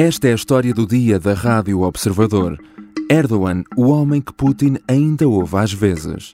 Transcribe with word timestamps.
Esta 0.00 0.28
é 0.28 0.30
a 0.30 0.36
história 0.36 0.72
do 0.72 0.86
dia 0.86 1.18
da 1.18 1.34
Rádio 1.34 1.80
Observador. 1.80 2.56
Erdogan, 3.10 3.64
o 3.76 3.88
homem 3.88 4.20
que 4.20 4.32
Putin 4.32 4.76
ainda 4.86 5.26
ouve 5.26 5.56
às 5.56 5.72
vezes. 5.72 6.32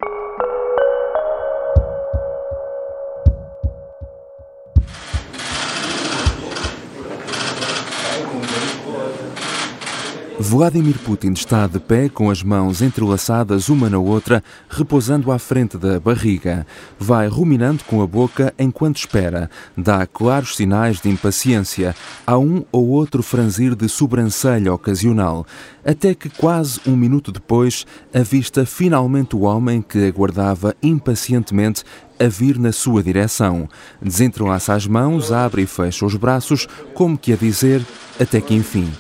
Vladimir 10.38 10.98
Putin 10.98 11.32
está 11.32 11.69
de 11.69 11.78
pé 11.78 12.08
com 12.08 12.28
as 12.28 12.42
mãos 12.42 12.83
entrelaçadas 12.83 13.69
uma 13.69 13.88
na 13.88 13.98
outra, 13.98 14.42
repousando 14.69 15.30
à 15.30 15.38
frente 15.38 15.78
da 15.78 16.01
barriga. 16.01 16.66
Vai 16.98 17.28
ruminando 17.28 17.84
com 17.84 18.02
a 18.02 18.06
boca 18.06 18.52
enquanto 18.59 18.97
espera. 18.97 19.48
Dá 19.77 20.05
claros 20.06 20.56
sinais 20.56 21.01
de 21.01 21.09
impaciência. 21.09 21.95
Há 22.27 22.37
um 22.37 22.65
ou 22.73 22.89
outro 22.89 23.23
franzir 23.23 23.77
de 23.77 23.89
sobrancelha 23.89 24.75
ocasional. 24.75 25.47
Até 25.84 26.15
que 26.15 26.28
quase 26.28 26.80
um 26.84 26.97
minuto 26.97 27.30
depois, 27.30 27.87
avista 28.12 28.66
finalmente 28.66 29.37
o 29.37 29.42
homem 29.42 29.80
que 29.80 30.05
aguardava 30.05 30.75
impacientemente 30.83 31.84
a 32.19 32.27
vir 32.27 32.59
na 32.59 32.73
sua 32.73 33.05
direção. 33.05 33.69
Desentrelaça 34.03 34.75
as 34.75 34.84
mãos, 34.84 35.30
abre 35.30 35.62
e 35.62 35.66
fecha 35.66 36.05
os 36.05 36.16
braços, 36.16 36.66
como 36.92 37.16
que 37.16 37.33
a 37.33 37.37
dizer, 37.37 37.87
até 38.19 38.41
que 38.41 38.55
enfim. 38.55 38.91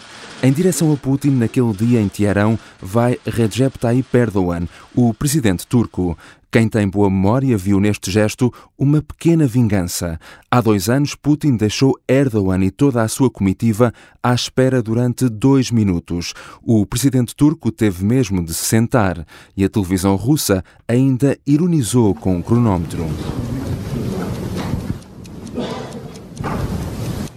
Em 0.44 0.52
direção 0.52 0.92
a 0.92 0.96
Putin, 0.98 1.30
naquele 1.30 1.72
dia 1.72 1.98
em 1.98 2.06
Teherão, 2.06 2.58
vai 2.78 3.18
Recep 3.24 3.78
Tayyip 3.78 4.14
Erdogan, 4.14 4.68
o 4.94 5.14
presidente 5.14 5.66
turco. 5.66 6.18
Quem 6.52 6.68
tem 6.68 6.86
boa 6.86 7.08
memória 7.08 7.56
viu 7.56 7.80
neste 7.80 8.10
gesto 8.10 8.52
uma 8.76 9.00
pequena 9.00 9.46
vingança. 9.46 10.20
Há 10.50 10.60
dois 10.60 10.90
anos, 10.90 11.14
Putin 11.14 11.56
deixou 11.56 11.98
Erdogan 12.06 12.62
e 12.62 12.70
toda 12.70 13.00
a 13.00 13.08
sua 13.08 13.30
comitiva 13.30 13.90
à 14.22 14.34
espera 14.34 14.82
durante 14.82 15.30
dois 15.30 15.70
minutos. 15.70 16.34
O 16.62 16.84
presidente 16.84 17.34
turco 17.34 17.72
teve 17.72 18.04
mesmo 18.04 18.44
de 18.44 18.52
se 18.52 18.66
sentar 18.66 19.26
e 19.56 19.64
a 19.64 19.68
televisão 19.70 20.14
russa 20.14 20.62
ainda 20.86 21.38
ironizou 21.46 22.14
com 22.14 22.38
o 22.38 22.42
cronómetro. 22.42 23.06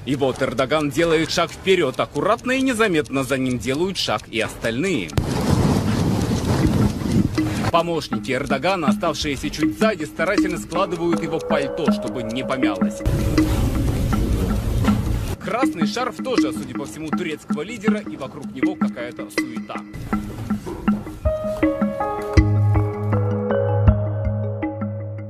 И 0.07 0.15
вот 0.15 0.41
Эрдоган 0.41 0.89
делает 0.89 1.29
шаг 1.29 1.51
вперед, 1.51 1.99
аккуратно 1.99 2.53
и 2.53 2.61
незаметно 2.61 3.25
за 3.25 3.37
ним 3.37 3.59
делают 3.59 3.97
шаг 3.97 4.21
и 4.31 4.39
остальные. 4.39 5.09
Помощники 7.73 8.31
Эрдогана, 8.31 8.87
оставшиеся 8.87 9.49
чуть 9.49 9.77
сзади, 9.77 10.05
старательно 10.05 10.59
складывают 10.59 11.21
его 11.21 11.39
пальто, 11.39 11.91
чтобы 11.91 12.23
не 12.23 12.45
помялось. 12.45 13.01
Красный 15.43 15.87
шарф 15.87 16.15
тоже, 16.23 16.53
судя 16.53 16.73
по 16.73 16.85
всему, 16.85 17.09
турецкого 17.09 17.63
лидера, 17.63 17.99
и 17.99 18.15
вокруг 18.15 18.45
него 18.53 18.75
какая-то 18.75 19.29
суета. 19.29 19.81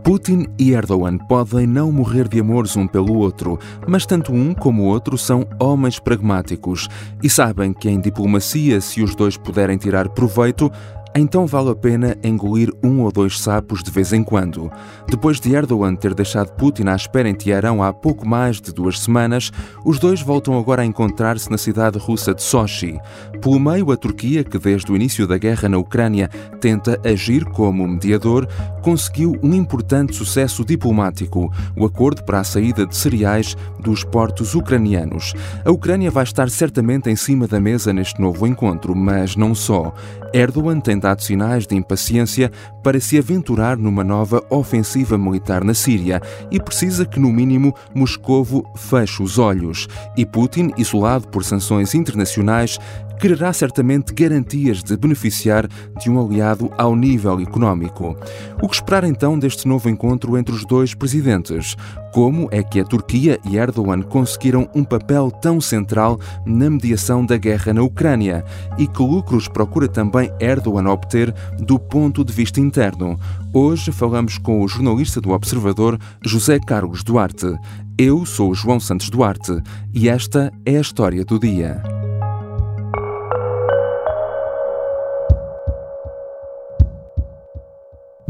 Putin 0.08 0.46
e 0.58 0.72
Erdogan 0.72 1.18
podem 1.18 1.68
não 1.68 1.92
morrer 1.92 2.30
de 2.30 2.40
amores 2.40 2.78
um 2.78 2.88
pelo 2.88 3.18
outro, 3.18 3.60
mas 3.86 4.06
tanto 4.06 4.32
um 4.32 4.54
como 4.54 4.84
o 4.84 4.86
outro 4.86 5.18
são 5.18 5.46
homens 5.60 6.00
pragmáticos 6.00 6.88
e 7.22 7.30
sabem 7.30 7.74
que 7.74 7.90
em 7.90 8.00
diplomacia, 8.00 8.80
se 8.80 9.04
os 9.04 9.14
dois 9.14 9.36
puderem 9.36 9.78
tirar 9.78 10.08
proveito, 10.08 10.72
então 11.20 11.48
vale 11.48 11.70
a 11.70 11.76
pena 11.76 12.18
engolir 12.24 12.72
um 12.84 13.02
ou 13.02 13.12
dois 13.12 13.40
sapos 13.40 13.82
de 13.82 13.90
vez 13.90 14.14
em 14.14 14.24
quando. 14.24 14.70
Depois 15.10 15.40
de 15.40 15.54
Erdogan 15.54 15.96
ter 15.96 16.14
deixado 16.14 16.52
Putin 16.54 16.88
à 16.88 16.96
espera 16.96 17.30
em 17.30 17.34
Teherão 17.34 17.82
há 17.82 17.94
pouco 17.94 18.28
mais 18.28 18.60
de 18.60 18.74
duas 18.74 19.00
semanas, 19.00 19.52
os 19.86 20.00
dois 20.00 20.22
voltam 20.22 20.58
agora 20.58 20.82
a 20.82 20.86
encontrar-se 20.86 21.50
na 21.50 21.58
cidade 21.58 21.98
russa 21.98 22.34
de 22.34 22.44
Sochi. 22.44 23.00
Pelo 23.42 23.60
meio, 23.60 23.92
a 23.92 23.98
Turquia, 23.98 24.44
que 24.44 24.58
desde 24.58 24.92
o 24.92 24.96
início 24.96 25.26
da 25.26 25.38
guerra 25.38 25.70
na 25.70 25.78
Ucrânia 25.78 26.30
tenta 26.60 27.00
agir 27.06 27.46
como 27.46 27.88
mediador, 27.88 28.48
conseguiu 28.82 29.38
um 29.42 29.54
importante 29.54 30.16
sucesso 30.16 30.66
diplomático, 30.66 31.52
o 31.76 31.86
acordo 31.86 32.24
para 32.24 32.40
a 32.40 32.44
saída 32.44 32.86
de 32.86 32.96
cereais 32.96 33.56
dos 33.80 34.04
portos 34.04 34.56
ucranianos. 34.56 35.34
A 35.64 35.72
Ucrânia 35.72 36.12
vai 36.12 36.24
estar 36.24 36.50
certamente 36.50 37.10
em 37.10 37.16
cima 37.16 37.48
da 37.48 37.60
mesa 37.60 37.94
neste 37.94 38.20
novo 38.22 38.46
encontro, 38.46 38.96
mas 38.96 39.36
não 39.36 39.56
só. 39.56 39.94
Erdogan 40.34 40.80
tem 40.80 40.98
dado 41.00 41.22
sinais 41.22 41.66
de 41.66 41.76
impaciência 41.76 42.52
para 42.84 43.00
se 43.00 43.18
aventurar 43.18 43.78
numa 43.78 44.04
nova 44.04 44.44
ofensiva 44.50 45.18
militar 45.18 45.64
na 45.64 45.74
Síria 45.74 46.22
e 46.52 46.60
precisa 46.60 47.06
que, 47.06 47.20
no 47.20 47.32
mínimo, 47.32 47.74
Moscovo 47.94 48.64
feche 48.76 49.22
os 49.22 49.38
olhos. 49.38 49.88
E 50.16 50.26
Putin, 50.26 50.72
isolado 50.78 51.28
por 51.28 51.44
sanções 51.44 51.94
internacionais, 51.96 52.78
quererá 53.20 53.52
certamente 53.52 54.14
garantias 54.14 54.84
de 54.84 54.96
beneficiar 54.96 55.68
de 56.00 56.10
um 56.10 56.24
aliado 56.24 56.72
ao 56.78 56.96
nível 56.96 57.40
económico. 57.40 58.16
O 58.62 58.70
que 58.70 58.76
esperar 58.76 59.04
então 59.04 59.38
deste 59.38 59.68
novo 59.68 59.90
encontro 59.90 60.38
entre 60.38 60.54
os 60.54 60.66
dois 60.66 60.94
presidentes? 60.94 61.76
Como 62.12 62.48
é 62.52 62.64
que 62.64 62.80
a 62.80 62.84
Turquia 62.84 63.40
e 63.46 63.58
Erdogan 63.58 64.02
conseguiram 64.02 64.70
um 64.74 64.84
papel 64.84 65.30
tão 65.30 65.62
central 65.62 66.20
na 66.46 66.70
mediação 66.70 67.26
da 67.26 67.38
guerra 67.38 67.74
na 67.74 67.84
Ucrânia? 67.84 68.44
E 68.78 68.88
que 68.88 69.02
lucros 69.02 69.48
procura 69.48 69.88
também 69.88 70.32
Erdogan 70.40 70.90
obter 70.90 71.34
do 71.60 71.78
ponto 71.78 72.24
de 72.24 72.34
vista 72.34 72.60
interno? 72.60 73.20
Hoje 73.54 73.92
falamos 73.92 74.38
com 74.38 74.62
o 74.62 74.68
jornalista 74.68 75.22
do 75.22 75.32
Observador, 75.32 76.00
José 76.24 76.60
Carlos 76.60 77.04
Duarte. 77.04 77.54
Eu 77.98 78.26
sou 78.26 78.54
João 78.54 78.80
Santos 78.80 79.10
Duarte 79.10 79.62
e 79.94 80.10
esta 80.10 80.52
é 80.66 80.78
a 80.78 80.82
história 80.82 81.24
do 81.26 81.40
dia. 81.40 81.82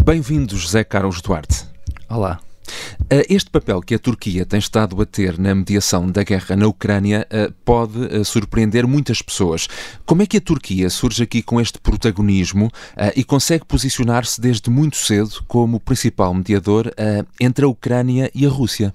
Bem-vindo, 0.03 0.55
José 0.55 0.85
Carlos 0.85 1.21
Duarte. 1.21 1.65
Olá. 2.09 2.39
Eh, 3.09 3.25
este 3.29 3.49
papel 3.49 3.81
que 3.81 3.95
a 3.95 3.99
Turquia 3.99 4.45
tem 4.45 4.59
estado 4.59 5.01
a 5.01 5.05
ter 5.05 5.39
na 5.39 5.55
mediação 5.55 6.11
da 6.11 6.23
guerra 6.23 6.57
na 6.57 6.67
Ucrânia 6.67 7.25
eh, 7.29 7.49
pode 7.63 8.03
eh, 8.13 8.23
surpreender 8.23 8.85
muitas 8.85 9.21
pessoas. 9.21 9.67
Como 10.05 10.21
é 10.21 10.25
que 10.25 10.37
a 10.37 10.41
Turquia 10.41 10.89
surge 10.89 11.23
aqui 11.23 11.41
com 11.41 11.61
este 11.61 11.79
protagonismo 11.79 12.69
e 13.15 13.23
consegue 13.23 13.65
posicionar-se 13.65 14.41
desde 14.41 14.69
muito 14.69 14.97
cedo 14.97 15.43
como 15.47 15.79
principal 15.79 16.33
mediador 16.33 16.91
entre 17.39 17.65
a 17.65 17.67
Ucrânia 17.67 18.29
e 18.33 18.45
a 18.45 18.49
Rússia? 18.49 18.93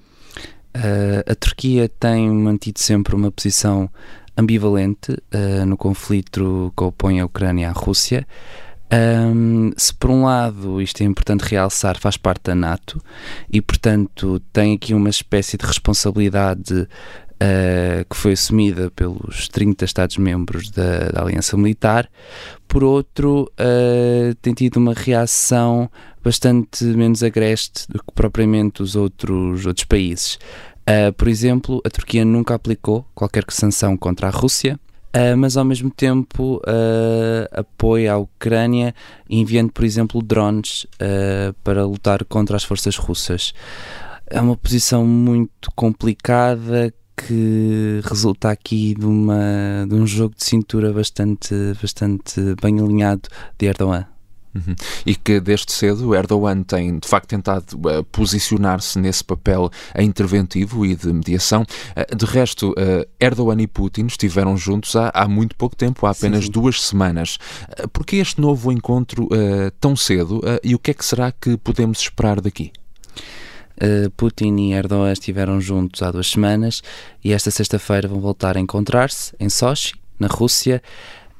a 0.74 1.34
Turquia 1.34 1.90
tem 2.00 2.30
mantido 2.30 2.80
sempre 2.80 3.14
uma 3.14 3.30
posição 3.30 3.90
ambivalente 4.36 5.16
no 5.66 5.76
conflito 5.76 6.72
que 6.76 6.84
opõe 6.84 7.20
a 7.20 7.26
Ucrânia 7.26 7.68
à 7.68 7.72
Rússia. 7.72 8.26
Um, 8.92 9.72
se 9.74 9.94
por 9.94 10.10
um 10.10 10.24
lado, 10.24 10.80
isto 10.82 11.00
é 11.02 11.04
importante 11.04 11.40
realçar, 11.42 11.98
faz 11.98 12.18
parte 12.18 12.42
da 12.44 12.54
NATO 12.54 13.02
e, 13.50 13.62
portanto, 13.62 14.38
tem 14.52 14.74
aqui 14.74 14.92
uma 14.92 15.08
espécie 15.08 15.56
de 15.56 15.64
responsabilidade 15.64 16.86
uh, 17.42 18.04
que 18.08 18.16
foi 18.16 18.32
assumida 18.32 18.90
pelos 18.90 19.48
30 19.48 19.84
Estados-membros 19.84 20.70
da, 20.70 21.08
da, 21.08 21.22
Aliança 21.22 21.56
Militar, 21.56 22.06
por 22.68 22.84
outro, 22.84 23.50
uh, 23.52 24.34
tem 24.42 24.52
tido 24.52 24.76
uma 24.76 24.92
reação 24.92 25.90
bastante 26.22 26.84
menos 26.84 27.22
agreste 27.22 27.86
do 27.88 27.98
que 27.98 28.12
propriamente 28.14 28.82
os 28.82 28.94
outros, 28.94 29.64
outros 29.64 29.84
países. 29.84 30.38
Uh, 30.82 31.12
por 31.16 31.28
exemplo, 31.28 31.80
a 31.84 31.88
Turquia 31.90 32.24
nunca 32.24 32.54
aplicou 32.54 33.06
qualquer 33.14 33.44
sanção 33.48 33.96
contra 33.96 34.28
a 34.28 34.30
Rússia. 34.30 34.78
Uh, 35.14 35.36
mas 35.36 35.58
ao 35.58 35.64
mesmo 35.64 35.90
tempo 35.90 36.56
uh, 36.56 37.46
apoia 37.52 38.14
a 38.14 38.16
Ucrânia 38.16 38.94
enviando, 39.28 39.70
por 39.70 39.84
exemplo, 39.84 40.22
drones 40.22 40.84
uh, 40.84 41.52
para 41.62 41.84
lutar 41.84 42.24
contra 42.24 42.56
as 42.56 42.64
forças 42.64 42.96
russas. 42.96 43.52
É 44.26 44.40
uma 44.40 44.56
posição 44.56 45.06
muito 45.06 45.70
complicada 45.76 46.94
que 47.14 48.00
resulta 48.04 48.50
aqui 48.50 48.94
de, 48.94 49.04
uma, 49.04 49.86
de 49.86 49.94
um 49.94 50.06
jogo 50.06 50.34
de 50.34 50.44
cintura 50.44 50.90
bastante, 50.94 51.54
bastante 51.80 52.40
bem 52.62 52.80
alinhado 52.80 53.28
de 53.58 53.66
Erdogan. 53.66 54.11
Uhum. 54.54 54.74
E 55.06 55.14
que 55.14 55.40
desde 55.40 55.72
cedo 55.72 56.14
Erdogan 56.14 56.62
tem 56.62 56.98
de 56.98 57.08
facto 57.08 57.28
tentado 57.28 57.76
uh, 57.76 58.04
posicionar-se 58.04 58.98
nesse 58.98 59.24
papel 59.24 59.70
interventivo 59.98 60.84
e 60.84 60.94
de 60.94 61.12
mediação. 61.12 61.62
Uh, 61.62 62.14
de 62.14 62.26
resto, 62.26 62.72
uh, 62.72 63.06
Erdogan 63.18 63.60
e 63.60 63.66
Putin 63.66 64.06
estiveram 64.06 64.56
juntos 64.56 64.94
há, 64.94 65.10
há, 65.14 65.26
muito 65.26 65.56
pouco 65.56 65.74
tempo, 65.74 66.06
há 66.06 66.10
apenas 66.10 66.40
sim, 66.40 66.46
sim. 66.46 66.52
duas 66.52 66.82
semanas. 66.82 67.38
Uh, 67.78 67.88
Por 67.88 68.04
que 68.04 68.16
este 68.16 68.40
novo 68.40 68.70
encontro 68.70 69.28
tão 69.80 69.96
cedo 69.96 70.40
e 70.62 70.74
o 70.74 70.78
que 70.78 70.90
é 70.90 70.94
que 70.94 71.04
será 71.04 71.32
que 71.32 71.56
podemos 71.56 72.00
esperar 72.00 72.40
daqui? 72.40 72.72
Putin 74.16 74.56
e 74.56 74.72
Erdogan 74.72 75.12
estiveram 75.12 75.60
juntos 75.60 76.02
há 76.02 76.10
duas 76.10 76.28
semanas 76.30 76.82
e 77.24 77.32
esta 77.32 77.50
sexta-feira 77.50 78.08
vão 78.08 78.20
voltar 78.20 78.56
a 78.56 78.60
encontrar-se 78.60 79.34
em 79.40 79.48
Sochi, 79.48 79.94
na 80.18 80.28
Rússia. 80.28 80.82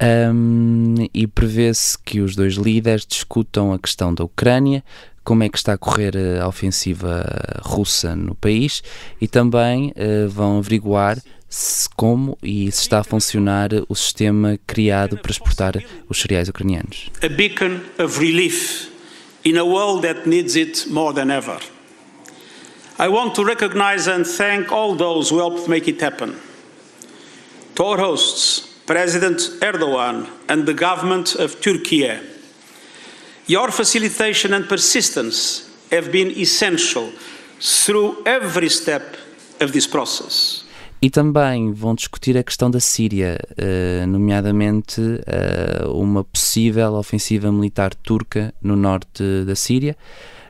Um, 0.03 0.95
e 1.15 1.27
prevê-se 1.29 1.97
que 1.97 2.21
os 2.21 2.35
dois 2.35 2.55
líderes 2.55 3.07
discutam 3.07 3.73
a 3.73 3.79
questão 3.79 4.13
da 4.13 4.25
Ucrânia, 4.25 4.83
como 5.23 5.45
é 5.45 5.49
que 5.49 5.57
está 5.57 5.75
a 5.75 5.79
correr 5.79 6.17
a 6.41 6.49
ofensiva 6.49 7.25
russa 7.63 8.17
no 8.17 8.35
país 8.35 8.83
e 9.21 9.29
também 9.29 9.93
uh, 9.93 10.29
vão 10.29 10.59
averiguar 10.59 11.23
se, 11.49 11.89
como 11.91 12.37
e 12.43 12.73
se 12.73 12.81
está 12.81 13.01
a 13.01 13.05
funcionar 13.05 13.71
o 13.89 13.95
sistema 13.95 14.59
criado 14.67 15.19
para 15.19 15.31
exportar 15.31 15.75
os 16.09 16.21
cereais 16.21 16.49
ucranianos. 16.49 17.11
A 17.23 17.29
beacon 17.29 17.81
of 17.99 18.19
relief 18.19 18.91
in 19.45 19.57
a 19.59 19.65
world 19.65 20.03
that 20.03 20.29
needs 20.29 20.57
it 20.57 20.89
more 20.91 21.15
than 21.15 21.31
ever. 21.31 21.61
I 22.99 23.09
want 23.09 23.35
to 23.35 23.45
recognize 23.45 24.11
and 24.11 24.25
thank 24.25 24.73
all 24.73 24.97
those 24.97 25.33
who 25.33 25.39
helped 25.39 25.69
make 25.69 25.89
it 25.89 26.03
happen. 26.03 26.35
To 27.77 27.85
our 27.85 28.01
hosts, 28.01 28.72
President 28.93 29.41
Erdogan 29.63 30.27
and 30.51 30.67
the 30.67 30.75
government 30.75 31.35
of 31.37 31.63
Turkey, 31.63 32.11
your 33.47 33.71
facilitation 33.73 34.53
and 34.53 34.69
persistence 34.69 35.65
have 35.91 36.13
been 36.13 36.31
essential 36.33 37.11
through 37.59 38.23
every 38.27 38.69
step 38.69 39.17
of 39.63 39.73
this 39.73 39.87
process. 39.87 40.67
E 41.01 41.09
também 41.09 41.73
vão 41.73 41.95
discutir 41.95 42.37
a 42.37 42.43
questão 42.43 42.71
da 42.71 42.81
Síria, 42.81 43.39
uh, 43.53 44.07
nomeadamente 44.07 45.01
uh, 45.01 45.91
uma 45.99 46.23
possível 46.23 46.93
ofensiva 46.93 47.51
militar 47.51 47.95
turca 47.95 48.53
no 48.61 48.77
norte 48.77 49.25
da 49.47 49.55
Síria, 49.55 49.97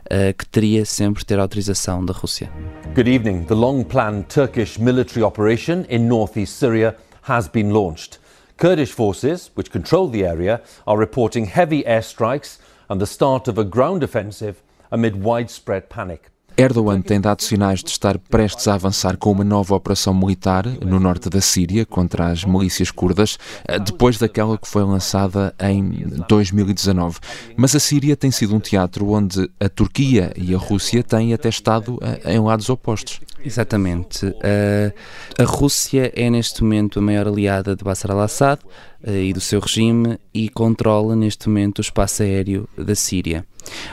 uh, 0.07 0.37
que 0.37 0.47
teria 0.47 0.85
sempre 0.85 1.25
ter 1.25 1.39
autorização 1.39 2.05
da 2.05 2.13
Rússia. 2.13 2.51
Good 2.93 3.09
evening. 3.09 3.45
The 3.45 3.55
long-planned 3.55 4.25
Turkish 4.35 4.81
military 4.81 5.23
operation 5.23 5.87
in 5.89 6.09
northeast 6.09 6.59
Syria 6.59 6.97
has 7.29 7.47
been 7.47 7.71
launched. 7.71 8.21
Kurdish 8.63 8.93
forces, 8.93 9.51
which 9.57 9.73
control 9.73 10.07
the 10.07 10.25
area, 10.25 10.61
are 10.87 10.97
reporting 10.97 11.47
heavy 11.47 11.83
airstrikes 11.83 12.59
and 12.89 13.01
the 13.01 13.09
start 13.09 13.49
of 13.49 13.59
a 13.59 13.65
ground 13.65 14.05
offensive 14.05 14.63
amid 14.93 15.17
widespread 15.17 15.89
panic. 15.89 16.31
Erdogan 16.57 17.01
tem 17.01 17.21
dado 17.21 17.43
sinais 17.43 17.83
de 17.83 17.91
estar 17.91 18.19
prestes 18.19 18.69
a 18.69 18.75
avançar 18.75 19.17
com 19.17 19.33
uma 19.33 19.43
nova 19.43 19.75
operação 19.75 20.15
militar 20.15 20.65
no 20.81 21.01
norte 21.01 21.29
da 21.29 21.41
Síria 21.41 21.85
contra 21.85 22.27
as 22.27 22.45
milícias 22.45 22.91
curdas, 22.91 23.37
eh, 23.67 23.81
depois 23.81 24.19
daquela 24.19 24.57
que 24.57 24.69
foi 24.69 24.85
lançada 24.85 25.53
em 25.59 26.07
2019. 26.29 27.19
Mas 27.57 27.75
a 27.75 27.81
Síria 27.81 28.17
tem 28.17 28.31
sido 28.31 28.55
um 28.55 28.61
teatro 28.61 29.09
onde 29.11 29.51
a 29.59 29.69
Turquia 29.69 30.33
e 30.37 30.55
a 30.55 30.59
Rússia 30.59 31.03
têm 31.03 31.35
até 31.35 31.49
estado 31.49 31.99
eh, 32.01 32.35
em 32.35 32.39
lados 32.39 32.69
opostos. 32.69 33.21
Exatamente. 33.45 34.27
Uh, 34.27 34.93
a 35.39 35.45
Rússia 35.45 36.13
é 36.15 36.31
neste 36.31 36.63
momento 36.63 36.99
a 36.99 37.03
maior 37.03 37.27
aliada 37.27 37.75
de 37.75 37.83
Bashar 37.83 38.11
al-Assad 38.11 38.63
uh, 39.07 39.11
e 39.11 39.33
do 39.33 39.41
seu 39.41 39.61
regime 39.61 40.19
e 40.33 40.49
controla 40.49 41.17
neste 41.17 41.49
momento 41.49 41.79
o 41.79 41.83
espaço 41.83 42.23
aéreo 42.23 42.69
da 42.77 42.95
Síria. 42.95 43.45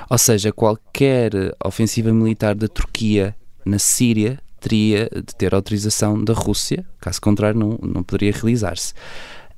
Ou 0.09 0.17
seja, 0.17 0.51
qualquer 0.51 1.31
ofensiva 1.63 2.13
militar 2.13 2.55
da 2.55 2.67
Turquia 2.67 3.35
na 3.65 3.79
Síria 3.79 4.39
teria 4.59 5.09
de 5.13 5.35
ter 5.35 5.53
autorização 5.53 6.23
da 6.23 6.33
Rússia, 6.33 6.85
caso 6.99 7.21
contrário, 7.21 7.59
não, 7.59 7.79
não 7.81 8.03
poderia 8.03 8.31
realizar-se. 8.31 8.93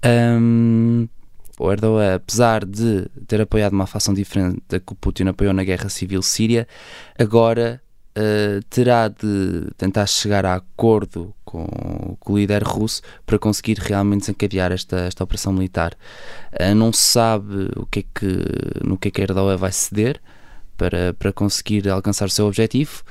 Um, 0.05 1.07
o 1.59 1.71
Erdogan, 1.71 2.15
apesar 2.15 2.65
de 2.65 3.07
ter 3.27 3.41
apoiado 3.41 3.73
uma 3.73 3.85
facção 3.85 4.13
diferente 4.13 4.61
da 4.67 4.79
que 4.79 4.93
o 4.93 4.95
Putin 4.95 5.25
apoiou 5.27 5.53
na 5.53 5.63
guerra 5.63 5.89
civil 5.89 6.21
síria, 6.21 6.67
agora 7.17 7.81
uh, 8.17 8.63
terá 8.69 9.07
de 9.07 9.69
tentar 9.77 10.05
chegar 10.05 10.45
a 10.45 10.55
acordo 10.55 11.33
com, 11.45 11.65
com, 12.19 12.33
o 12.33 12.37
líder 12.37 12.63
russo 12.63 13.01
para 13.25 13.39
conseguir 13.39 13.77
realmente 13.77 14.21
desencadear 14.21 14.71
esta, 14.71 15.01
esta 15.01 15.23
operação 15.23 15.53
militar. 15.53 15.93
Uh, 16.53 16.75
não 16.75 16.91
se 16.91 17.11
sabe 17.11 17.69
o 17.75 17.85
que 17.85 17.99
é 17.99 18.03
que, 18.03 18.87
no 18.87 18.97
que 18.97 19.07
é 19.07 19.11
que 19.11 19.21
Erdogan 19.21 19.57
vai 19.57 19.71
ceder 19.71 20.21
para, 20.77 21.13
para 21.13 21.31
conseguir 21.31 21.87
alcançar 21.89 22.25
o 22.25 22.29
seu 22.29 22.47
objetivo. 22.47 23.03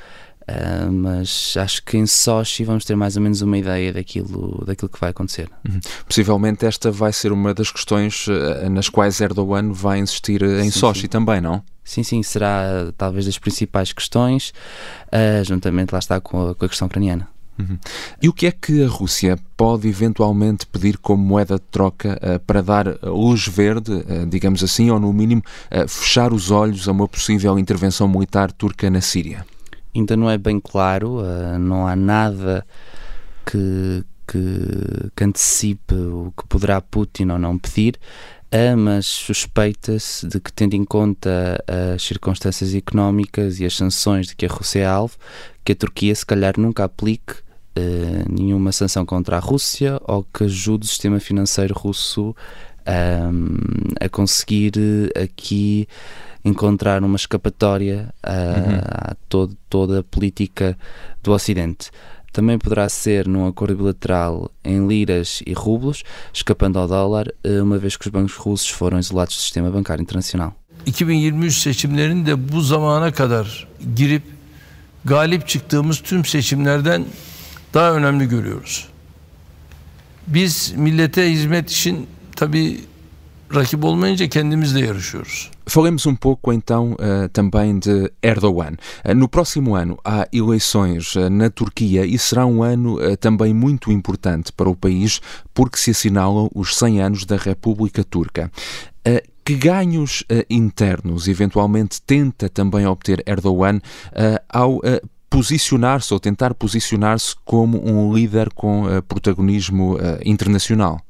Uh, 0.48 0.90
mas 0.90 1.54
acho 1.56 1.82
que 1.84 1.96
em 1.96 2.06
Sochi 2.06 2.64
vamos 2.64 2.84
ter 2.84 2.96
mais 2.96 3.16
ou 3.16 3.22
menos 3.22 3.40
uma 3.40 3.56
ideia 3.56 3.92
daquilo, 3.92 4.64
daquilo 4.66 4.88
que 4.88 4.98
vai 5.00 5.10
acontecer. 5.10 5.48
Uhum. 5.68 5.78
Possivelmente 6.06 6.66
esta 6.66 6.90
vai 6.90 7.12
ser 7.12 7.30
uma 7.30 7.54
das 7.54 7.70
questões 7.70 8.26
uh, 8.26 8.68
nas 8.68 8.88
quais 8.88 9.20
Erdogan 9.20 9.72
vai 9.72 10.00
insistir 10.00 10.42
em 10.42 10.70
sim, 10.70 10.78
Sochi 10.78 11.02
sim. 11.02 11.08
também, 11.08 11.40
não? 11.40 11.62
Sim, 11.84 12.02
sim, 12.02 12.22
será 12.22 12.92
talvez 12.96 13.26
das 13.26 13.38
principais 13.38 13.92
questões, 13.92 14.52
uh, 15.06 15.44
juntamente 15.44 15.92
lá 15.92 15.98
está 15.98 16.20
com 16.20 16.50
a, 16.50 16.54
com 16.54 16.64
a 16.64 16.68
questão 16.68 16.86
ucraniana. 16.86 17.28
Uhum. 17.58 17.78
E 18.22 18.28
o 18.28 18.32
que 18.32 18.46
é 18.46 18.52
que 18.52 18.84
a 18.84 18.88
Rússia 18.88 19.38
pode 19.56 19.88
eventualmente 19.88 20.66
pedir 20.66 20.96
como 20.98 21.22
moeda 21.22 21.56
de 21.56 21.64
troca 21.70 22.18
uh, 22.22 22.38
para 22.40 22.62
dar 22.62 22.98
luz 23.02 23.46
verde, 23.46 23.92
uh, 23.92 24.26
digamos 24.28 24.62
assim, 24.62 24.90
ou 24.90 24.98
no 24.98 25.12
mínimo 25.12 25.42
fechar 25.88 26.32
os 26.32 26.50
olhos 26.50 26.88
a 26.88 26.92
uma 26.92 27.06
possível 27.06 27.58
intervenção 27.58 28.08
militar 28.08 28.50
turca 28.52 28.88
na 28.88 29.00
Síria? 29.00 29.44
Ainda 29.94 30.16
não 30.16 30.30
é 30.30 30.38
bem 30.38 30.60
claro, 30.60 31.20
uh, 31.20 31.58
não 31.58 31.86
há 31.86 31.96
nada 31.96 32.66
que, 33.44 34.04
que, 34.26 35.10
que, 35.16 35.24
antecipe 35.24 35.94
o 35.94 36.32
que 36.36 36.46
poderá 36.46 36.80
Putin 36.80 37.30
ou 37.30 37.38
não 37.38 37.58
pedir, 37.58 37.96
uh, 38.52 38.76
mas 38.76 39.06
suspeita-se 39.06 40.26
de 40.26 40.40
que, 40.40 40.52
tendo 40.52 40.74
em 40.74 40.84
conta 40.84 41.62
as 41.94 42.02
circunstâncias 42.02 42.74
económicas 42.74 43.60
e 43.60 43.64
as 43.64 43.76
sanções 43.76 44.28
de 44.28 44.36
que 44.36 44.46
a 44.46 44.48
Rússia 44.48 44.80
é 44.80 44.86
alvo, 44.86 45.16
que 45.64 45.72
a 45.72 45.76
Turquia 45.76 46.14
se 46.14 46.24
calhar 46.24 46.54
nunca 46.58 46.84
aplique 46.84 47.34
Uh, 47.78 48.26
nenhuma 48.28 48.72
sanção 48.72 49.06
contra 49.06 49.36
a 49.36 49.38
Rússia 49.38 50.00
ou 50.02 50.24
que 50.24 50.42
ajude 50.42 50.84
o 50.84 50.88
sistema 50.88 51.20
financeiro 51.20 51.72
russo 51.72 52.34
um, 52.86 53.94
a 54.00 54.08
conseguir 54.08 54.72
aqui 55.14 55.86
encontrar 56.44 57.02
uma 57.02 57.16
escapatória 57.16 58.12
a, 58.22 58.32
uhum. 58.32 58.78
a 58.82 59.16
todo, 59.28 59.56
toda 59.68 60.00
a 60.00 60.02
política 60.02 60.78
do 61.22 61.32
Ocidente. 61.32 61.90
Também 62.32 62.58
poderá 62.58 62.88
ser 62.88 63.26
num 63.26 63.46
acordo 63.46 63.76
bilateral 63.76 64.50
em 64.64 64.86
liras 64.86 65.42
e 65.44 65.52
rublos, 65.52 66.04
escapando 66.32 66.78
ao 66.78 66.86
dólar, 66.86 67.26
eh, 67.42 67.60
uma 67.60 67.76
vez 67.76 67.96
que 67.96 68.06
os 68.06 68.12
bancos 68.12 68.34
russos 68.34 68.68
foram 68.68 68.98
isolados 68.98 69.34
do 69.34 69.40
sistema 69.40 69.70
bancário 69.70 70.02
internacional. 70.02 70.54
2023 70.86 71.62
seçimlerinin 71.62 72.26
de 72.26 72.52
bu 72.52 72.60
zamana 72.60 73.12
kadar 73.12 73.68
girip 73.96 74.22
galip 75.04 75.48
çıktığımız 75.48 76.00
tüm 76.00 76.24
seçimlerden 76.24 77.04
daha 77.74 77.92
önemli 77.92 78.28
görüyoruz. 78.28 78.88
Biz 80.26 80.72
millete 80.76 81.32
hizmet 81.32 81.70
için 81.70 82.06
tabii 82.36 82.80
rakip 83.54 83.84
olmayınca 83.84 84.28
kendimizle 84.28 84.80
yarışıyoruz. 84.80 85.50
Falemos 85.70 86.04
um 86.04 86.16
pouco 86.16 86.52
então 86.52 86.94
uh, 86.94 87.28
também 87.32 87.78
de 87.78 88.12
Erdogan. 88.20 88.72
Uh, 89.08 89.14
no 89.14 89.28
próximo 89.28 89.76
ano 89.76 89.96
há 90.04 90.26
eleições 90.32 91.14
uh, 91.14 91.30
na 91.30 91.48
Turquia 91.48 92.04
e 92.04 92.18
será 92.18 92.44
um 92.44 92.64
ano 92.64 92.98
também 93.18 93.54
muito 93.54 93.92
importante 93.92 94.52
para 94.52 94.68
o 94.68 94.74
país 94.74 95.20
porque 95.54 95.78
se 95.78 95.92
assinalam 95.92 96.50
os 96.52 96.76
100 96.76 97.02
anos 97.02 97.24
da 97.24 97.36
República 97.36 98.02
Turca. 98.02 98.50
que 99.44 99.54
ganhos 99.54 100.24
internos 100.48 101.28
eventualmente 101.28 102.02
tenta 102.02 102.48
também 102.48 102.84
obter 102.84 103.22
Erdogan 103.24 103.80
ao 104.48 104.80
posicionar-se 105.28 106.12
ou 106.12 106.18
tentar 106.18 106.52
posicionar-se 106.54 107.36
como 107.44 107.80
um 107.88 108.12
líder 108.12 108.52
com 108.52 108.86
protagonismo 109.06 109.98
internacional? 110.24 111.00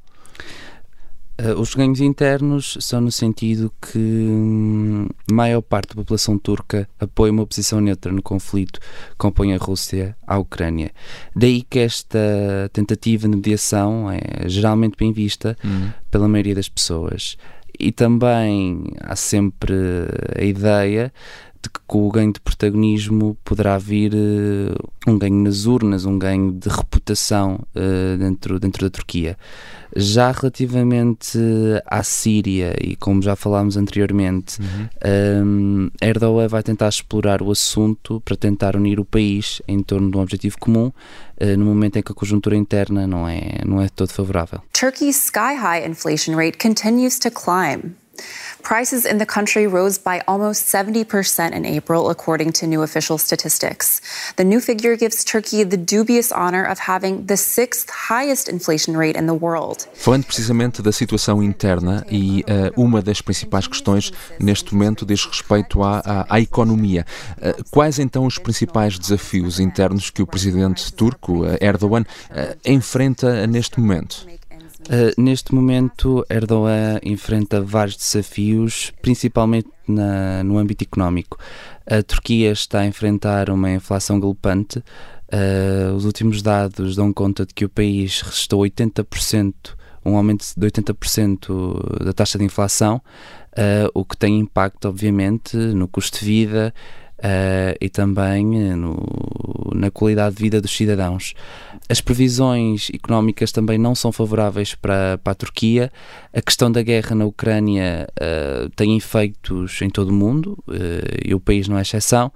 Uh, 1.41 1.59
os 1.59 1.73
ganhos 1.73 1.99
internos 1.99 2.77
são 2.79 3.01
no 3.01 3.11
sentido 3.11 3.73
que 3.81 3.97
hum, 3.97 5.07
a 5.29 5.33
maior 5.33 5.61
parte 5.61 5.89
da 5.89 5.95
população 5.95 6.37
turca 6.37 6.87
apoia 6.99 7.31
uma 7.31 7.47
posição 7.47 7.81
neutra 7.81 8.11
no 8.11 8.21
conflito 8.21 8.79
que 8.79 9.15
compõe 9.17 9.53
a 9.53 9.57
Rússia 9.57 10.15
à 10.27 10.37
Ucrânia. 10.37 10.91
Daí 11.35 11.63
que 11.63 11.79
esta 11.79 12.69
tentativa 12.71 13.27
de 13.27 13.35
mediação 13.35 14.11
é 14.11 14.47
geralmente 14.47 14.95
bem 14.99 15.11
vista 15.11 15.57
uhum. 15.63 15.89
pela 16.11 16.27
maioria 16.27 16.53
das 16.53 16.69
pessoas. 16.69 17.37
E 17.79 17.91
também 17.91 18.83
há 18.99 19.15
sempre 19.15 19.73
a 20.37 20.43
ideia 20.43 21.11
de 21.61 21.69
que 21.69 21.79
com 21.85 22.07
o 22.07 22.11
ganho 22.11 22.33
de 22.33 22.39
protagonismo 22.39 23.37
poderá 23.43 23.77
vir 23.77 24.13
uh, 24.13 24.89
um 25.07 25.17
ganho 25.17 25.43
nas 25.43 25.65
urnas, 25.65 26.05
um 26.05 26.17
ganho 26.17 26.51
de 26.51 26.69
reputação 26.69 27.59
uh, 27.75 28.17
dentro, 28.17 28.59
dentro 28.59 28.85
da 28.85 28.89
Turquia. 28.89 29.37
Já 29.93 30.31
relativamente 30.31 31.37
à 31.85 32.01
Síria, 32.01 32.75
e 32.81 32.95
como 32.95 33.21
já 33.21 33.35
falámos 33.35 33.75
anteriormente, 33.75 34.57
uhum. 34.61 34.87
um, 35.45 35.89
Erdogan 36.01 36.47
vai 36.47 36.63
tentar 36.63 36.87
explorar 36.87 37.41
o 37.41 37.51
assunto 37.51 38.21
para 38.21 38.37
tentar 38.37 38.77
unir 38.77 39.01
o 39.01 39.05
país 39.05 39.61
em 39.67 39.83
torno 39.83 40.09
de 40.09 40.17
um 40.17 40.21
objetivo 40.21 40.57
comum, 40.57 40.87
uh, 40.87 41.57
no 41.57 41.65
momento 41.65 41.97
em 41.97 42.01
que 42.01 42.11
a 42.11 42.15
conjuntura 42.15 42.55
interna 42.55 43.05
não 43.05 43.27
é, 43.27 43.59
não 43.65 43.81
é 43.81 43.89
todo 43.89 44.11
favorável. 44.11 44.61
Turkey's 44.71 45.25
sky-high 45.25 45.85
inflation 45.85 46.35
rate 46.35 46.57
continues 46.57 47.19
to 47.19 47.29
climb. 47.29 48.00
Prices 48.63 49.05
in 49.05 49.17
the 49.17 49.25
country 49.25 49.65
rose 49.67 49.97
by 49.97 50.21
almost 50.27 50.67
70% 50.67 51.53
in 51.53 51.65
April, 51.65 52.09
according 52.09 52.51
to 52.53 52.67
new 52.67 52.83
official 52.83 53.17
statistics. 53.17 54.01
The 54.35 54.43
new 54.43 54.59
figure 54.59 54.95
gives 54.95 55.23
Turkey 55.23 55.63
the 55.63 55.77
dubious 55.77 56.31
honor 56.31 56.63
of 56.63 56.79
having 56.79 57.25
the 57.25 57.37
sixth 57.37 57.89
highest 57.89 58.47
inflation 58.47 58.95
rate 58.95 59.17
in 59.17 59.25
the 59.25 59.33
world. 59.33 59.87
Falando 59.93 60.25
precisamente 60.25 60.81
da 60.81 60.91
situação 60.91 61.41
interna 61.41 62.05
e 62.09 62.43
uh, 62.43 62.81
uma 62.81 63.01
das 63.01 63.21
principais 63.21 63.67
questões 63.67 64.11
neste 64.39 64.73
momento 64.73 65.05
diz 65.05 65.25
respeito 65.25 65.81
à, 65.81 65.99
à, 65.99 66.35
à 66.35 66.39
economia. 66.39 67.05
Uh, 67.37 67.63
quais 67.71 67.99
então 67.99 68.25
os 68.25 68.37
principais 68.37 68.99
desafios 68.99 69.59
internos 69.59 70.09
que 70.09 70.21
o 70.21 70.27
presidente 70.27 70.93
turco, 70.93 71.43
uh, 71.43 71.57
Erdogan, 71.59 72.05
enfrenta 72.65 73.47
neste 73.47 73.79
momento? 73.79 74.25
Uh, 74.91 75.21
neste 75.21 75.55
momento, 75.55 76.25
Erdogan 76.29 76.99
enfrenta 77.01 77.61
vários 77.61 77.95
desafios, 77.95 78.91
principalmente 79.01 79.69
na, 79.87 80.43
no 80.43 80.57
âmbito 80.57 80.83
económico. 80.83 81.37
A 81.89 82.03
Turquia 82.03 82.51
está 82.51 82.81
a 82.81 82.85
enfrentar 82.85 83.49
uma 83.49 83.71
inflação 83.71 84.19
galopante. 84.19 84.79
Uh, 85.31 85.95
os 85.95 86.03
últimos 86.03 86.41
dados 86.41 86.97
dão 86.97 87.13
conta 87.13 87.45
de 87.45 87.53
que 87.53 87.63
o 87.63 87.69
país 87.69 88.19
restou 88.19 88.63
80%, 88.63 89.53
um 90.03 90.17
aumento 90.17 90.45
de 90.57 90.67
80% 90.67 92.03
da 92.03 92.11
taxa 92.11 92.37
de 92.37 92.43
inflação, 92.43 93.01
uh, 93.53 93.89
o 93.93 94.03
que 94.03 94.17
tem 94.17 94.39
impacto, 94.39 94.89
obviamente, 94.89 95.55
no 95.55 95.87
custo 95.87 96.19
de 96.19 96.25
vida 96.25 96.73
uh, 97.21 97.77
e 97.79 97.89
também 97.89 98.71
eh, 98.71 98.75
no, 98.75 98.97
na 99.73 99.91
qualidade 99.91 100.35
de 100.35 100.41
vida 100.41 100.59
dos 100.59 100.75
cidadãos. 100.75 101.33
As 101.87 102.01
previsões 102.01 102.89
económicas 102.93 103.51
também 103.51 103.77
não 103.77 103.93
são 103.93 104.11
favoráveis 104.11 104.75
para, 104.75 105.17
para 105.17 105.31
a 105.31 105.35
Turquia. 105.35 105.91
A 106.33 106.41
questão 106.41 106.71
da 106.71 106.81
guerra 106.81 107.15
na 107.15 107.25
Ucrânia 107.25 108.07
uh, 108.19 108.69
tem 108.75 108.97
efeitos 108.97 109.81
em 109.81 109.89
todo 109.89 110.09
o 110.09 110.13
mundo 110.13 110.57
uh, 110.67 110.73
e 111.23 111.33
o 111.33 111.39
país 111.39 111.67
não 111.67 111.77
é 111.77 111.81
exceção. 111.81 112.31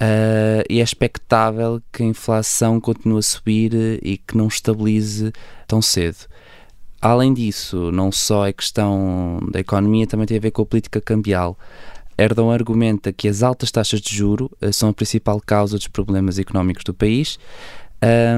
Uh, 0.00 0.66
e 0.68 0.80
é 0.80 0.82
expectável 0.82 1.80
que 1.92 2.02
a 2.02 2.06
inflação 2.06 2.80
continue 2.80 3.18
a 3.18 3.22
subir 3.22 3.72
e 4.02 4.16
que 4.16 4.36
não 4.36 4.48
estabilize 4.48 5.32
tão 5.66 5.80
cedo. 5.80 6.26
Além 7.00 7.34
disso, 7.34 7.90
não 7.92 8.12
só 8.12 8.48
a 8.48 8.52
questão 8.52 9.40
da 9.50 9.58
economia, 9.58 10.06
também 10.06 10.26
tem 10.26 10.36
a 10.36 10.40
ver 10.40 10.52
com 10.52 10.62
a 10.62 10.66
política 10.66 11.00
cambial. 11.00 11.58
Erdogan 12.22 12.52
argumenta 12.52 13.12
que 13.12 13.28
as 13.28 13.42
altas 13.42 13.70
taxas 13.70 14.00
de 14.00 14.14
juro 14.14 14.50
uh, 14.60 14.72
são 14.72 14.88
a 14.88 14.92
principal 14.92 15.40
causa 15.44 15.76
dos 15.76 15.88
problemas 15.88 16.38
económicos 16.38 16.84
do 16.84 16.94
país, 16.94 17.38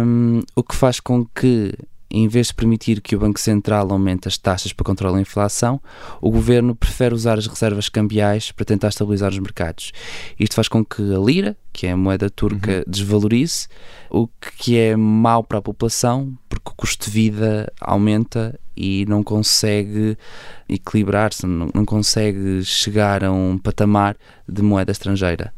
um, 0.05 0.43
o 0.55 0.63
que 0.63 0.75
faz 0.75 1.01
com 1.01 1.25
que, 1.25 1.75
em 2.15 2.29
vez 2.29 2.49
de 2.49 2.55
permitir 2.55 3.01
que 3.01 3.17
o 3.17 3.19
Banco 3.19 3.41
Central 3.41 3.91
aumente 3.91 4.29
as 4.29 4.39
taxas 4.39 4.73
para 4.73 4.85
controlar 4.85 5.19
a 5.19 5.21
inflação, 5.21 5.81
o 6.21 6.31
governo 6.31 6.75
prefere 6.75 7.15
usar 7.15 7.39
as 7.39 7.47
reservas 7.47 7.89
cambiais 7.89 8.53
para 8.53 8.65
tentar 8.65 8.89
estabilizar 8.89 9.33
os 9.33 9.39
mercados. 9.39 9.93
Isto 10.39 10.55
faz 10.55 10.69
com 10.69 10.85
que 10.85 11.03
a 11.03 11.19
lira, 11.19 11.57
que 11.73 11.89
é 11.89 11.91
a 11.91 11.97
moeda 11.97 12.31
turca, 12.31 12.79
uhum. 12.79 12.85
desvalorize, 12.87 13.67
o 14.09 14.29
que 14.59 14.79
é 14.79 14.95
mau 14.95 15.43
para 15.43 15.59
a 15.59 15.63
população, 15.63 16.33
porque 16.49 16.71
o 16.71 16.75
custo 16.77 17.07
de 17.07 17.11
vida 17.11 17.73
aumenta 17.81 18.59
e 18.77 19.05
não 19.09 19.23
consegue 19.23 20.17
equilibrar-se, 20.69 21.47
não, 21.47 21.69
não, 21.75 21.85
consegue 21.85 22.65
chegar 22.65 23.25
a 23.25 23.33
um 23.33 23.59
patamar 23.59 24.17
de 24.49 24.63
moeda 24.63 24.93
estrangeira. 24.93 25.53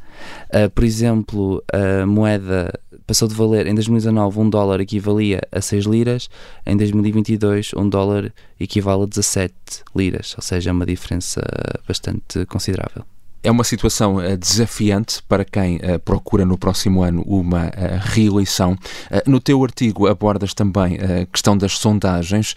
Uh, 0.49 0.71
por 0.71 0.85
exemplo, 0.85 1.63
a 1.73 2.07
moeda 2.07 2.73
passou 3.07 3.29
de 3.29 3.35
valer 3.35 3.67
em 3.67 3.75
2019 3.75 4.41
um 4.41 4.51
dólar 4.51 4.81
equivalia 4.81 5.41
a 5.53 5.61
6 5.61 5.85
liras, 5.85 6.29
em 6.65 6.77
2022 6.77 7.73
um 7.77 7.89
dólar 7.89 8.33
equivale 8.59 9.05
a 9.05 9.07
17 9.07 9.55
liras, 9.95 10.35
ou 10.37 10.43
seja, 10.43 10.71
é 10.71 10.73
uma 10.73 10.87
diferença 10.87 11.43
bastante 11.87 12.45
considerável. 12.47 13.05
É 13.47 13.51
uma 13.51 13.63
situação 13.63 14.17
uh, 14.17 14.37
desafiante 14.37 15.23
para 15.23 15.45
quem 15.45 15.77
uh, 15.77 16.01
procura 16.05 16.45
no 16.45 16.59
próximo 16.59 17.05
ano 17.05 17.23
uma 17.23 17.67
uh, 17.67 17.71
reeleição. 18.01 18.77
no 19.25 19.39
teu 19.39 19.63
artigo 19.63 20.09
abordas 20.09 20.53
também 20.53 20.99
a 20.99 21.27
questão 21.27 21.57
das 21.57 21.79
sondagens. 21.79 22.57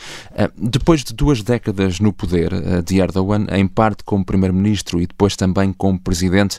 depois 0.57 1.03
de 1.03 1.13
duas 1.13 1.43
décadas 1.43 1.99
no 1.99 2.11
poder 2.11 2.81
de 2.81 2.99
Erdogan, 2.99 3.45
em 3.51 3.67
parte 3.67 4.03
como 4.03 4.25
primeiro-ministro 4.25 4.99
e 4.99 5.05
depois 5.05 5.35
também 5.35 5.71
como 5.71 5.99
presidente, 5.99 6.57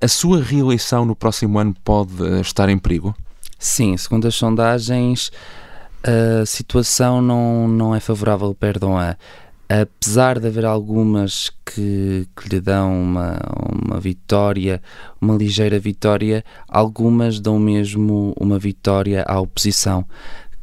a 0.00 0.08
sua 0.08 0.42
reeleição 0.42 1.04
no 1.04 1.14
próximo 1.14 1.58
ano 1.58 1.74
pode 1.84 2.40
estar 2.40 2.68
em 2.68 2.78
perigo? 2.78 3.14
Sim, 3.58 3.96
segundo 3.96 4.26
as 4.26 4.34
sondagens, 4.34 5.30
a 6.02 6.46
situação 6.46 7.20
não, 7.20 7.68
não 7.68 7.94
é 7.94 8.00
favorável 8.00 8.54
para 8.54 8.68
Erdogan 8.68 9.16
apesar 9.68 10.38
de 10.38 10.46
haver 10.46 10.64
algumas 10.64 11.50
que, 11.64 12.26
que, 12.34 12.48
lhe 12.48 12.60
dão 12.60 13.02
uma, 13.02 13.38
uma 13.84 14.00
vitória, 14.00 14.82
uma 15.20 15.36
ligeira 15.36 15.78
vitória, 15.78 16.42
algumas 16.66 17.38
dão 17.38 17.58
mesmo 17.58 18.34
uma 18.40 18.58
vitória 18.58 19.22
à 19.28 19.38
oposição, 19.38 20.06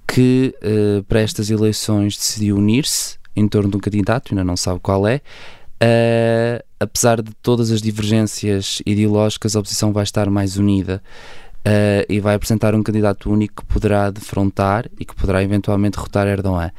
que 0.07 0.55
uh, 0.63 1.03
para 1.03 1.19
estas 1.19 1.51
eleições 1.51 2.17
decidiu 2.17 2.57
unir-se 2.57 3.17
em 3.35 3.47
torno 3.47 3.69
de 3.69 3.77
um 3.77 3.79
candidato, 3.79 4.31
ainda 4.31 4.43
não 4.43 4.57
sabe 4.57 4.79
qual 4.79 5.05
é. 5.05 5.21
Uh, 5.75 6.64
apesar 6.79 7.21
de 7.21 7.33
todas 7.41 7.71
as 7.71 7.81
divergências 7.81 8.81
ideológicas, 8.85 9.55
a 9.55 9.59
oposição 9.59 9.91
vai 9.91 10.03
estar 10.03 10.29
mais 10.29 10.57
unida. 10.57 11.01
Uh, 11.67 12.05
e 12.07 12.19
vai 12.19 12.35
apresentar 12.35 12.75
um 12.75 12.83
candidato 12.83 13.27
único 13.27 13.63
que 13.63 13.73
poderá 13.73 14.11
defrontar 14.11 14.87
e 14.99 15.03
que 15.03 15.15
poderá 15.15 15.41
eventualmente 15.41 15.97
derrotar 15.97 16.27
Erdogan. 16.27 16.69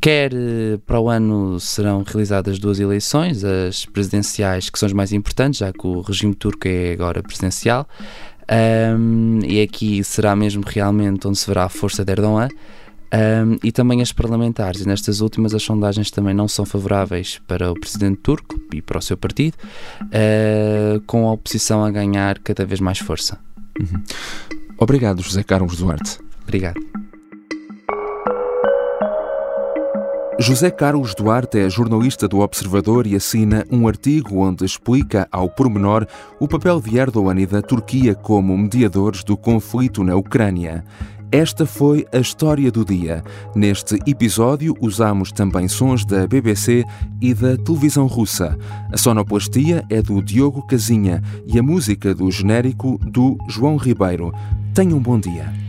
Quer 0.00 0.32
eh, 0.32 0.78
para 0.86 1.00
o 1.00 1.08
ano 1.08 1.58
serão 1.58 2.04
realizadas 2.04 2.58
duas 2.58 2.78
eleições, 2.78 3.44
as 3.44 3.84
presidenciais, 3.84 4.70
que 4.70 4.78
são 4.78 4.86
as 4.86 4.92
mais 4.92 5.12
importantes, 5.12 5.58
já 5.58 5.72
que 5.72 5.86
o 5.86 6.00
regime 6.00 6.34
turco 6.34 6.68
é 6.68 6.92
agora 6.92 7.22
presidencial, 7.22 7.86
um, 8.96 9.40
e 9.44 9.60
aqui 9.60 10.02
será 10.04 10.34
mesmo 10.34 10.62
realmente 10.64 11.26
onde 11.26 11.38
se 11.38 11.46
verá 11.46 11.64
a 11.64 11.68
força 11.68 12.04
de 12.04 12.12
Erdogan. 12.12 12.48
Um, 13.10 13.56
e 13.64 13.72
também 13.72 14.02
as 14.02 14.12
parlamentares. 14.12 14.82
E 14.82 14.86
nestas 14.86 15.20
últimas, 15.20 15.54
as 15.54 15.62
sondagens 15.62 16.10
também 16.10 16.34
não 16.34 16.46
são 16.46 16.66
favoráveis 16.66 17.40
para 17.46 17.70
o 17.70 17.74
presidente 17.74 18.18
turco 18.18 18.60
e 18.72 18.82
para 18.82 18.98
o 18.98 19.02
seu 19.02 19.16
partido, 19.16 19.54
uh, 20.02 21.00
com 21.06 21.26
a 21.26 21.32
oposição 21.32 21.84
a 21.84 21.90
ganhar 21.90 22.38
cada 22.40 22.66
vez 22.66 22.80
mais 22.80 22.98
força. 22.98 23.38
Uhum. 23.80 24.02
Obrigado, 24.78 25.22
José 25.22 25.42
Carlos 25.42 25.76
Duarte. 25.76 26.18
Obrigado. 26.42 26.80
José 30.40 30.70
Carlos 30.70 31.16
Duarte 31.16 31.58
é 31.58 31.68
jornalista 31.68 32.28
do 32.28 32.38
Observador 32.38 33.08
e 33.08 33.16
assina 33.16 33.66
um 33.72 33.88
artigo 33.88 34.38
onde 34.38 34.64
explica 34.64 35.26
ao 35.32 35.48
pormenor 35.50 36.06
o 36.38 36.46
papel 36.46 36.80
de 36.80 36.96
Erdogan 36.96 37.40
e 37.40 37.46
da 37.46 37.60
Turquia 37.60 38.14
como 38.14 38.56
mediadores 38.56 39.24
do 39.24 39.36
conflito 39.36 40.04
na 40.04 40.14
Ucrânia. 40.14 40.84
Esta 41.30 41.66
foi 41.66 42.06
a 42.10 42.18
história 42.18 42.70
do 42.72 42.82
dia. 42.82 43.22
Neste 43.54 43.98
episódio 44.06 44.74
usamos 44.80 45.30
também 45.30 45.68
sons 45.68 46.02
da 46.02 46.26
BBC 46.26 46.84
e 47.20 47.34
da 47.34 47.54
televisão 47.58 48.06
russa. 48.06 48.56
A 48.90 48.96
sonoplastia 48.96 49.84
é 49.90 50.00
do 50.00 50.22
Diogo 50.22 50.66
Casinha 50.66 51.22
e 51.46 51.58
a 51.58 51.62
música 51.62 52.14
do 52.14 52.30
genérico 52.30 52.98
do 53.04 53.36
João 53.46 53.76
Ribeiro. 53.76 54.32
Tenham 54.72 54.96
um 54.96 55.02
bom 55.02 55.20
dia. 55.20 55.67